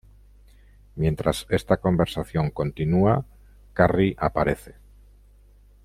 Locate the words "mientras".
0.95-1.45